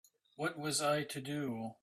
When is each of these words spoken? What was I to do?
What 0.35 0.57
was 0.57 0.81
I 0.81 1.03
to 1.03 1.21
do? 1.21 1.75